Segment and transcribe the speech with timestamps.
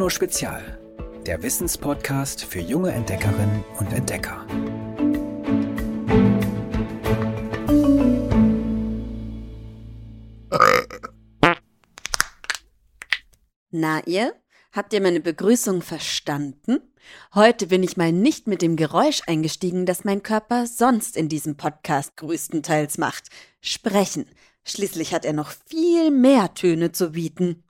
[0.00, 0.78] Bruno Spezial,
[1.26, 4.46] der Wissenspodcast für junge Entdeckerinnen und Entdecker.
[13.70, 14.32] Na ihr?
[14.72, 16.78] Habt ihr meine Begrüßung verstanden?
[17.34, 21.58] Heute bin ich mal nicht mit dem Geräusch eingestiegen, das mein Körper sonst in diesem
[21.58, 23.28] Podcast größtenteils macht.
[23.60, 24.24] Sprechen.
[24.64, 27.64] Schließlich hat er noch viel mehr Töne zu bieten.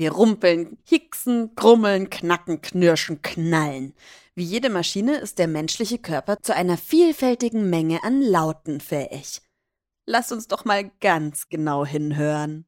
[0.00, 3.92] Wir rumpeln, hicksen, grummeln, knacken, knirschen, knallen.
[4.34, 9.42] Wie jede Maschine ist der menschliche Körper zu einer vielfältigen Menge an Lauten fähig.
[10.06, 12.64] Lass uns doch mal ganz genau hinhören.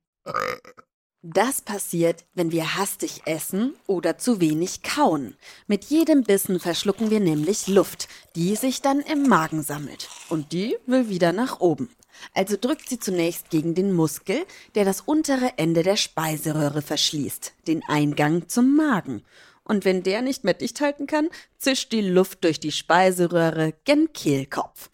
[1.22, 5.34] Das passiert, wenn wir hastig essen oder zu wenig kauen.
[5.66, 10.10] Mit jedem Bissen verschlucken wir nämlich Luft, die sich dann im Magen sammelt.
[10.28, 11.88] Und die will wieder nach oben.
[12.34, 17.82] Also drückt sie zunächst gegen den Muskel, der das untere Ende der Speiseröhre verschließt, den
[17.88, 19.22] Eingang zum Magen.
[19.64, 24.12] Und wenn der nicht mehr dicht halten kann, zischt die Luft durch die Speiseröhre gen
[24.12, 24.90] Kehlkopf.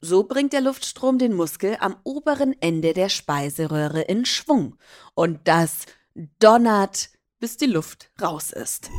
[0.00, 4.76] So bringt der Luftstrom den Muskel am oberen Ende der Speiseröhre in Schwung.
[5.14, 5.86] Und das
[6.38, 7.10] donnert,
[7.40, 8.90] bis die Luft raus ist.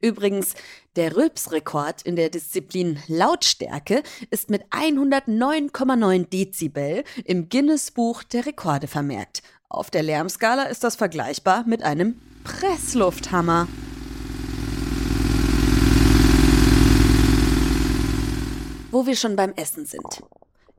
[0.00, 0.54] Übrigens,
[0.94, 9.42] der Rülpsrekord in der Disziplin Lautstärke ist mit 109,9 Dezibel im Guinness-Buch der Rekorde vermerkt.
[9.68, 13.66] Auf der Lärmskala ist das vergleichbar mit einem Presslufthammer.
[18.92, 20.22] Wo wir schon beim Essen sind.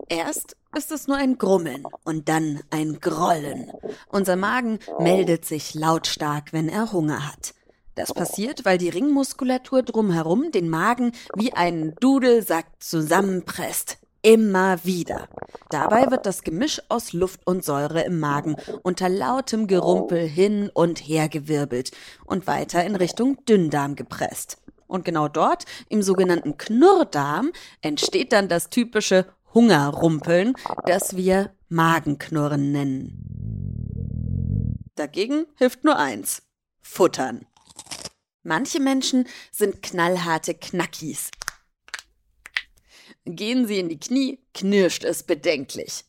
[0.08, 3.70] Erst ist es nur ein Grummeln und dann ein Grollen.
[4.08, 7.54] Unser Magen meldet sich lautstark, wenn er Hunger hat.
[7.96, 13.98] Das passiert, weil die Ringmuskulatur drumherum den Magen wie einen Dudelsack zusammenpresst.
[14.22, 15.30] Immer wieder.
[15.70, 21.00] Dabei wird das Gemisch aus Luft und Säure im Magen unter lautem Gerumpel hin und
[21.00, 21.92] her gewirbelt
[22.26, 24.58] und weiter in Richtung Dünndarm gepresst.
[24.88, 27.52] Und genau dort, im sogenannten Knurrdarm,
[27.82, 33.26] entsteht dann das typische Hungerrumpeln, das wir Magenknurren nennen.
[34.96, 36.42] Dagegen hilft nur eins.
[36.82, 37.46] Futtern.
[38.44, 41.32] Manche Menschen sind knallharte Knackis.
[43.26, 46.06] Gehen sie in die Knie, knirscht es bedenklich.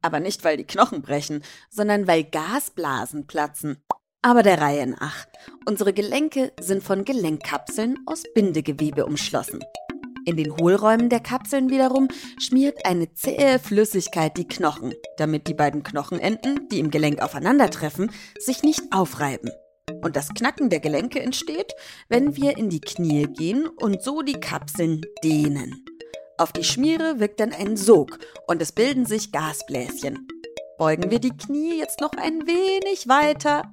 [0.00, 3.82] Aber nicht, weil die Knochen brechen, sondern weil Gasblasen platzen.
[4.22, 5.26] Aber der Reihe nach.
[5.66, 9.60] Unsere Gelenke sind von Gelenkkapseln aus Bindegewebe umschlossen.
[10.24, 12.06] In den Hohlräumen der Kapseln wiederum
[12.38, 18.62] schmiert eine zähe Flüssigkeit die Knochen, damit die beiden Knochenenden, die im Gelenk aufeinandertreffen, sich
[18.62, 19.50] nicht aufreiben.
[20.02, 21.72] Und das Knacken der Gelenke entsteht,
[22.08, 25.84] wenn wir in die Knie gehen und so die Kapseln dehnen.
[26.38, 30.28] Auf die Schmiere wirkt dann ein Sog und es bilden sich Gasbläschen.
[30.78, 33.72] Beugen wir die Knie jetzt noch ein wenig weiter,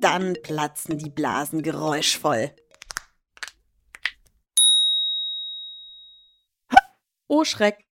[0.00, 2.50] dann platzen die Blasen geräuschvoll.
[7.28, 7.87] Oh Schreck!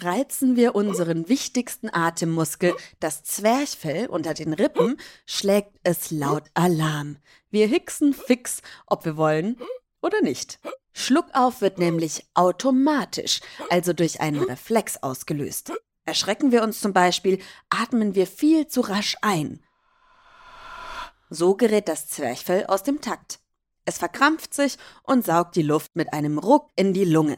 [0.00, 7.16] Reizen wir unseren wichtigsten Atemmuskel, das Zwerchfell unter den Rippen, schlägt es laut Alarm.
[7.50, 9.58] Wir hicksen fix, ob wir wollen
[10.00, 10.60] oder nicht.
[10.92, 15.72] Schluckauf wird nämlich automatisch, also durch einen Reflex ausgelöst.
[16.04, 19.60] Erschrecken wir uns zum Beispiel, atmen wir viel zu rasch ein.
[21.28, 23.40] So gerät das Zwerchfell aus dem Takt.
[23.84, 27.36] Es verkrampft sich und saugt die Luft mit einem Ruck in die Lunge.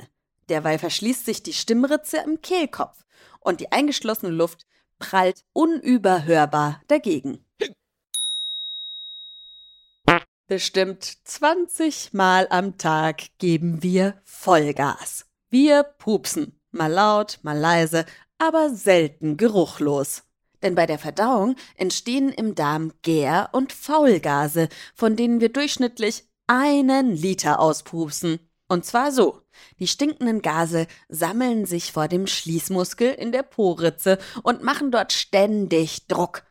[0.50, 3.04] Derweil verschließt sich die Stimmritze im Kehlkopf
[3.38, 4.66] und die eingeschlossene Luft
[4.98, 7.44] prallt unüberhörbar dagegen.
[10.48, 15.26] Bestimmt 20 Mal am Tag geben wir Vollgas.
[15.48, 18.04] Wir pupsen, mal laut, mal leise,
[18.38, 20.24] aber selten geruchlos.
[20.62, 27.14] Denn bei der Verdauung entstehen im Darm Gär- und Faulgase, von denen wir durchschnittlich einen
[27.14, 28.49] Liter auspupsen.
[28.70, 29.42] Und zwar so.
[29.80, 36.06] Die stinkenden Gase sammeln sich vor dem Schließmuskel in der Poritze und machen dort ständig
[36.06, 36.44] Druck.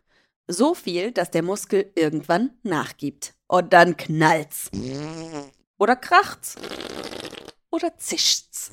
[0.45, 3.35] So viel, dass der Muskel irgendwann nachgibt.
[3.47, 4.69] Und dann knallt's.
[5.77, 6.55] Oder kracht's.
[7.71, 8.69] Oder zischt's.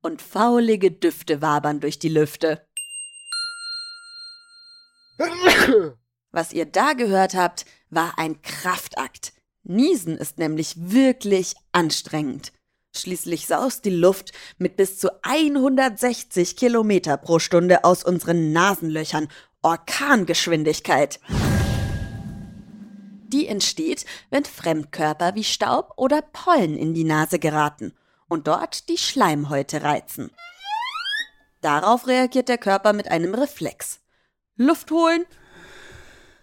[0.00, 2.64] Und faulige Düfte wabern durch die Lüfte.
[6.30, 9.32] Was ihr da gehört habt, war ein Kraftakt.
[9.68, 12.52] Niesen ist nämlich wirklich anstrengend.
[12.94, 19.28] Schließlich saust die Luft mit bis zu 160 Kilometer pro Stunde aus unseren Nasenlöchern.
[19.62, 21.18] Orkangeschwindigkeit.
[23.26, 27.92] Die entsteht, wenn Fremdkörper wie Staub oder Pollen in die Nase geraten
[28.28, 30.30] und dort die Schleimhäute reizen.
[31.60, 33.98] Darauf reagiert der Körper mit einem Reflex.
[34.54, 35.24] Luft holen,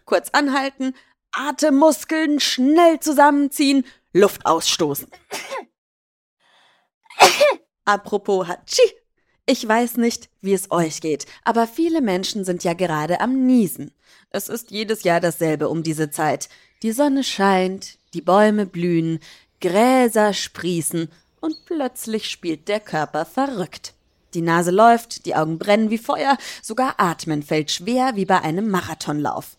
[0.03, 0.93] kurz anhalten,
[1.33, 5.07] Atemmuskeln schnell zusammenziehen, Luft ausstoßen.
[7.85, 8.83] Apropos Hatschi.
[9.45, 13.91] Ich weiß nicht, wie es euch geht, aber viele Menschen sind ja gerade am Niesen.
[14.29, 16.47] Es ist jedes Jahr dasselbe um diese Zeit.
[16.81, 19.19] Die Sonne scheint, die Bäume blühen,
[19.59, 21.09] Gräser sprießen
[21.41, 23.93] und plötzlich spielt der Körper verrückt.
[24.33, 28.69] Die Nase läuft, die Augen brennen wie Feuer, sogar Atmen fällt schwer wie bei einem
[28.69, 29.57] Marathonlauf.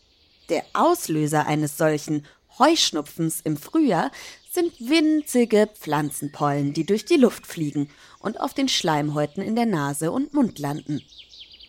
[0.50, 2.26] Der Auslöser eines solchen
[2.58, 4.10] Heuschnupfens im Frühjahr
[4.50, 7.88] sind winzige Pflanzenpollen, die durch die Luft fliegen
[8.20, 11.02] und auf den Schleimhäuten in der Nase und Mund landen.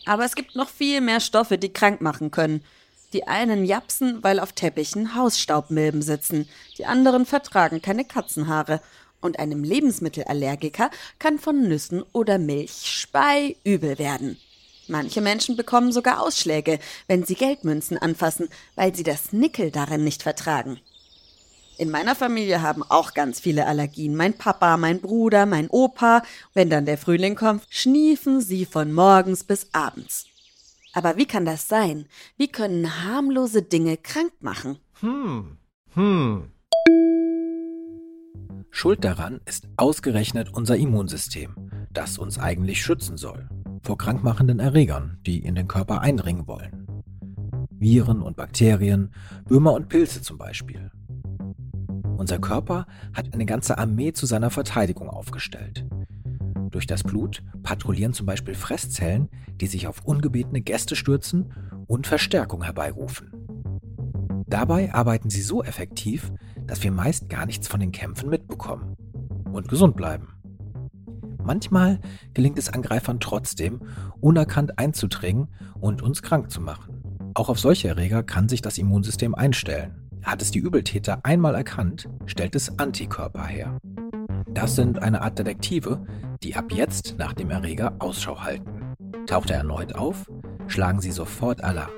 [0.06, 2.63] Aber es gibt noch viel mehr Stoffe, die krank machen können.
[3.13, 6.48] Die einen japsen, weil auf Teppichen Hausstaubmilben sitzen,
[6.78, 8.81] die anderen vertragen keine Katzenhaare.
[9.21, 14.38] Und einem Lebensmittelallergiker kann von Nüssen oder Milch speiübel werden.
[14.88, 20.24] Manche Menschen bekommen sogar Ausschläge, wenn sie Geldmünzen anfassen, weil sie das Nickel darin nicht
[20.24, 20.80] vertragen.
[21.78, 24.16] In meiner Familie haben auch ganz viele Allergien.
[24.16, 26.22] Mein Papa, mein Bruder, mein Opa.
[26.54, 30.26] Wenn dann der Frühling kommt, schniefen sie von morgens bis abends.
[30.94, 32.06] Aber wie kann das sein?
[32.38, 34.78] Wie können harmlose Dinge krank machen?
[35.02, 35.58] Hm.
[35.96, 36.52] Hm.
[38.72, 43.50] Schuld daran ist ausgerechnet unser Immunsystem, das uns eigentlich schützen soll
[43.86, 46.88] vor krankmachenden Erregern, die in den Körper eindringen wollen.
[47.70, 49.14] Viren und Bakterien,
[49.48, 50.92] Würmer und Pilze zum Beispiel.
[52.18, 55.86] Unser Körper hat eine ganze Armee zu seiner Verteidigung aufgestellt.
[56.72, 59.30] Durch das Blut patrouillieren zum Beispiel Fresszellen,
[59.62, 61.54] die sich auf ungebetene Gäste stürzen
[61.86, 63.31] und Verstärkung herbeirufen.
[64.48, 66.31] Dabei arbeiten sie so effektiv,
[66.66, 68.96] dass wir meist gar nichts von den Kämpfen mitbekommen
[69.52, 70.35] und gesund bleiben.
[71.45, 72.00] Manchmal
[72.33, 73.81] gelingt es Angreifern trotzdem,
[74.19, 75.47] unerkannt einzudringen
[75.80, 77.03] und uns krank zu machen.
[77.36, 80.09] Auch auf solche Erreger kann sich das Immunsystem einstellen.
[80.24, 83.77] Hat es die Übeltäter einmal erkannt, stellt es Antikörper her.
[84.47, 86.03] Das sind eine Art Detektive,
[86.42, 88.95] die ab jetzt nach dem Erreger Ausschau halten.
[89.27, 90.25] Taucht er erneut auf,
[90.68, 91.92] schlagen sie sofort Alarm.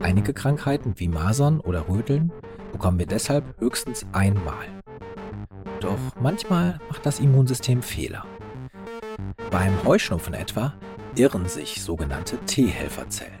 [0.00, 2.32] Einige Krankheiten wie Masern oder Röteln
[2.72, 4.77] bekommen wir deshalb höchstens einmal.
[5.80, 8.24] Doch manchmal macht das Immunsystem Fehler.
[9.50, 10.74] Beim Heuschnupfen etwa
[11.14, 13.38] irren sich sogenannte T-Helferzellen.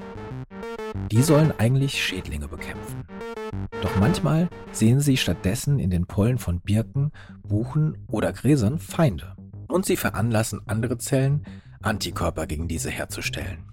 [1.10, 3.04] Die sollen eigentlich Schädlinge bekämpfen.
[3.82, 7.12] Doch manchmal sehen sie stattdessen in den Pollen von Birken,
[7.42, 9.36] Buchen oder Gräsern Feinde.
[9.68, 11.44] Und sie veranlassen andere Zellen,
[11.82, 13.64] Antikörper gegen diese herzustellen.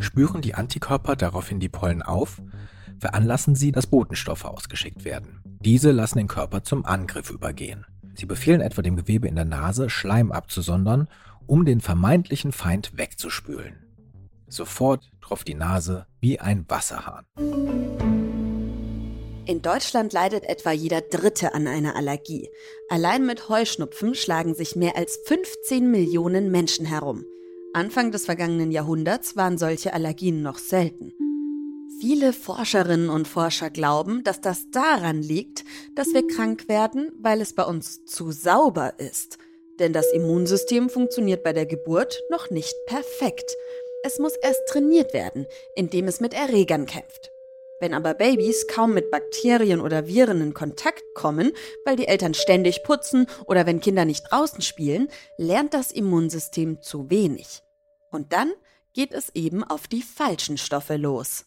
[0.00, 2.42] Spüren die Antikörper daraufhin die Pollen auf,
[2.98, 5.40] veranlassen sie, dass Botenstoffe ausgeschickt werden.
[5.60, 7.86] Diese lassen den Körper zum Angriff übergehen.
[8.14, 11.08] Sie befehlen etwa dem Gewebe in der Nase, Schleim abzusondern,
[11.46, 13.76] um den vermeintlichen Feind wegzuspülen.
[14.48, 17.24] Sofort tropft die Nase wie ein Wasserhahn.
[19.46, 22.48] In Deutschland leidet etwa jeder Dritte an einer Allergie.
[22.88, 27.24] Allein mit Heuschnupfen schlagen sich mehr als 15 Millionen Menschen herum.
[27.74, 31.12] Anfang des vergangenen Jahrhunderts waren solche Allergien noch selten.
[32.00, 35.64] Viele Forscherinnen und Forscher glauben, dass das daran liegt,
[35.94, 39.38] dass wir krank werden, weil es bei uns zu sauber ist.
[39.78, 43.50] Denn das Immunsystem funktioniert bei der Geburt noch nicht perfekt.
[44.02, 47.30] Es muss erst trainiert werden, indem es mit Erregern kämpft.
[47.80, 51.52] Wenn aber Babys kaum mit Bakterien oder Viren in Kontakt kommen,
[51.84, 57.10] weil die Eltern ständig putzen oder wenn Kinder nicht draußen spielen, lernt das Immunsystem zu
[57.10, 57.62] wenig.
[58.10, 58.52] Und dann
[58.94, 61.46] geht es eben auf die falschen Stoffe los.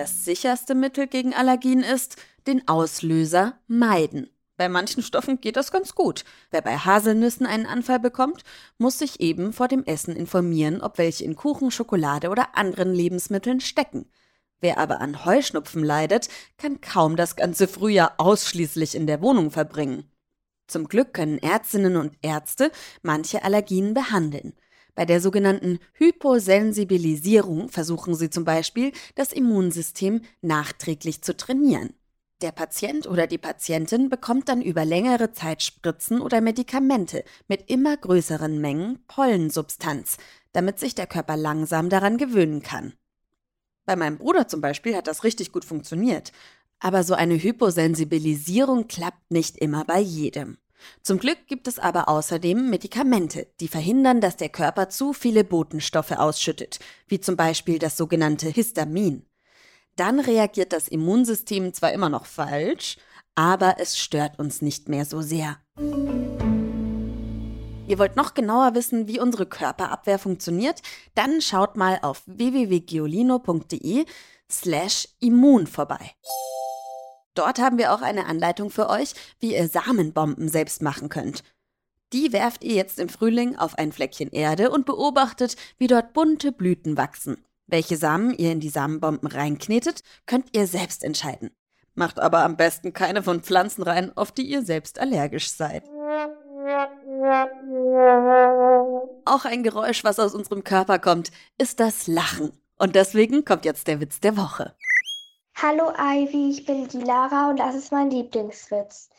[0.00, 2.16] Das sicherste Mittel gegen Allergien ist,
[2.46, 4.30] den Auslöser meiden.
[4.56, 6.24] Bei manchen Stoffen geht das ganz gut.
[6.50, 8.42] Wer bei Haselnüssen einen Anfall bekommt,
[8.78, 13.60] muss sich eben vor dem Essen informieren, ob welche in Kuchen, Schokolade oder anderen Lebensmitteln
[13.60, 14.06] stecken.
[14.62, 20.10] Wer aber an Heuschnupfen leidet, kann kaum das ganze Frühjahr ausschließlich in der Wohnung verbringen.
[20.66, 24.54] Zum Glück können Ärztinnen und Ärzte manche Allergien behandeln.
[24.94, 31.94] Bei der sogenannten Hyposensibilisierung versuchen sie zum Beispiel, das Immunsystem nachträglich zu trainieren.
[32.42, 37.96] Der Patient oder die Patientin bekommt dann über längere Zeit Spritzen oder Medikamente mit immer
[37.96, 40.16] größeren Mengen Pollensubstanz,
[40.52, 42.94] damit sich der Körper langsam daran gewöhnen kann.
[43.84, 46.32] Bei meinem Bruder zum Beispiel hat das richtig gut funktioniert.
[46.78, 50.56] Aber so eine Hyposensibilisierung klappt nicht immer bei jedem.
[51.02, 56.12] Zum Glück gibt es aber außerdem Medikamente, die verhindern, dass der Körper zu viele Botenstoffe
[56.12, 59.26] ausschüttet, wie zum Beispiel das sogenannte Histamin.
[59.96, 62.96] Dann reagiert das Immunsystem zwar immer noch falsch,
[63.34, 65.58] aber es stört uns nicht mehr so sehr.
[67.86, 70.80] Ihr wollt noch genauer wissen, wie unsere Körperabwehr funktioniert?
[71.16, 74.04] Dann schaut mal auf www.giolino.de
[74.48, 76.12] slash immun vorbei.
[77.34, 81.42] Dort haben wir auch eine Anleitung für euch, wie ihr Samenbomben selbst machen könnt.
[82.12, 86.50] Die werft ihr jetzt im Frühling auf ein Fleckchen Erde und beobachtet, wie dort bunte
[86.50, 87.44] Blüten wachsen.
[87.68, 91.50] Welche Samen ihr in die Samenbomben reinknetet, könnt ihr selbst entscheiden.
[91.94, 95.84] Macht aber am besten keine von Pflanzen rein, auf die ihr selbst allergisch seid.
[99.24, 102.52] Auch ein Geräusch, was aus unserem Körper kommt, ist das Lachen.
[102.76, 104.74] Und deswegen kommt jetzt der Witz der Woche.
[105.62, 109.10] Hallo Ivy, ich bin die Lara und das ist mein Lieblingswitz.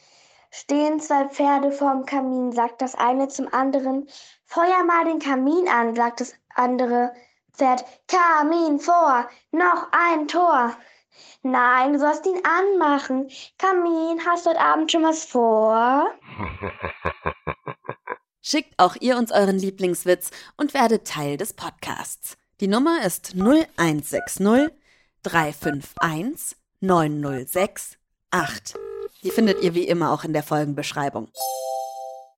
[0.50, 4.10] Stehen zwei Pferde vorm Kamin, sagt das eine zum anderen.
[4.48, 7.14] Feuer mal den Kamin an, sagt das andere
[7.54, 7.86] Pferd.
[8.08, 10.76] Kamin vor, noch ein Tor.
[11.44, 13.30] Nein, du sollst ihn anmachen.
[13.60, 16.08] Kamin, hast du heute Abend schon was vor?
[18.42, 22.36] Schickt auch ihr uns euren Lieblingswitz und werdet Teil des Podcasts.
[22.62, 24.40] Die Nummer ist 0160
[25.24, 27.98] 351 906
[28.32, 28.76] 8.
[29.24, 31.30] Die findet ihr wie immer auch in der Folgenbeschreibung.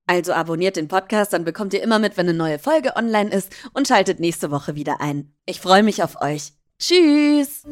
[0.06, 3.54] Also abonniert den Podcast, dann bekommt ihr immer mit, wenn eine neue Folge online ist
[3.74, 5.34] und schaltet nächste Woche wieder ein.
[5.46, 6.54] Ich freue mich auf euch.
[6.78, 7.64] Tschüss!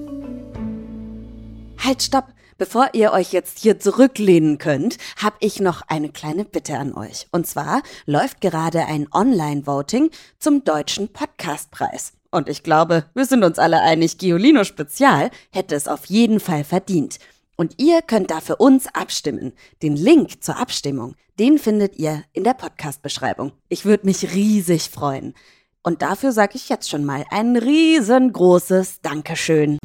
[1.78, 2.28] Halt, stopp!
[2.58, 7.28] Bevor ihr euch jetzt hier zurücklehnen könnt, habe ich noch eine kleine Bitte an euch.
[7.32, 12.14] Und zwar läuft gerade ein Online-Voting zum Deutschen Podcastpreis.
[12.32, 16.64] Und ich glaube, wir sind uns alle einig, Giolino Spezial hätte es auf jeden Fall
[16.64, 17.20] verdient.
[17.58, 19.54] Und ihr könnt da für uns abstimmen.
[19.84, 23.52] Den Link zur Abstimmung, den findet ihr in der Podcast-Beschreibung.
[23.68, 25.36] Ich würde mich riesig freuen.
[25.84, 29.78] Und dafür sage ich jetzt schon mal ein riesengroßes Dankeschön.